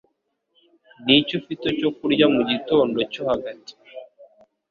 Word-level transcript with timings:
Niki 1.03 1.31
ufite 1.41 1.67
cyo 1.79 1.89
kurya 1.97 2.25
mugitondo 2.33 2.97
cyo 3.11 3.21
hagati? 3.29 3.73